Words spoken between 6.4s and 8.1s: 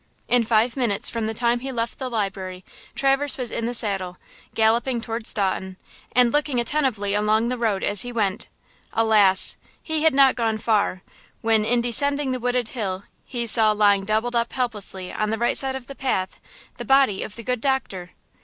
attentively along the road as